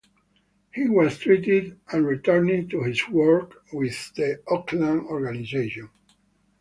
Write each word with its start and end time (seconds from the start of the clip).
He 0.73 0.89
was 0.89 1.19
treated 1.19 1.79
and 1.91 2.07
returned 2.07 2.71
to 2.71 2.81
his 2.81 3.07
work 3.09 3.63
with 3.71 4.15
the 4.15 4.41
Oakland 4.47 5.01
organization. 5.05 5.91